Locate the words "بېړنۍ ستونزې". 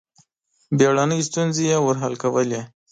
0.77-1.63